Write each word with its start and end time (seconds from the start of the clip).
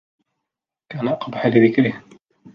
كَانَ 0.91 1.07
أَقْبَحَ 1.07 1.45
لِذِكْرِهِ 1.45 2.01